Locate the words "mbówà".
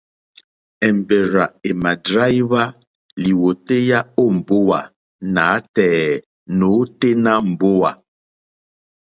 4.37-4.79, 7.49-7.91